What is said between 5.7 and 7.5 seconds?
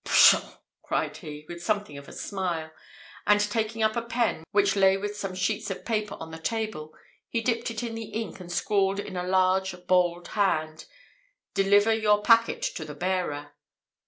paper on the table, he